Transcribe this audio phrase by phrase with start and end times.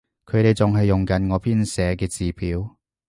[0.25, 2.75] 佢哋仲係用緊我編寫嘅字表